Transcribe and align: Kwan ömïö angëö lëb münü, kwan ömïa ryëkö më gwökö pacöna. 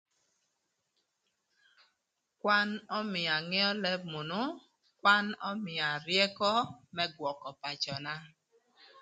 Kwan 2.41 2.69
ömïö 2.99 3.31
angëö 3.37 3.67
lëb 3.83 4.01
münü, 4.13 4.43
kwan 4.99 5.25
ömïa 5.51 5.89
ryëkö 6.05 6.53
më 6.95 7.03
gwökö 7.15 7.49
pacöna. 7.61 8.15